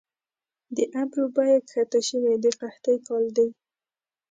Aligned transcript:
د 0.75 0.77
ابرو 1.01 1.25
بیه 1.35 1.57
کښته 1.69 1.99
شوې 2.09 2.33
د 2.43 2.45
قحطۍ 2.59 2.97
کال 3.07 3.25
دي 3.37 3.47